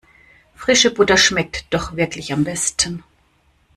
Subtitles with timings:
[0.55, 3.03] Frische Butter schmeckt doch wirklich am besten.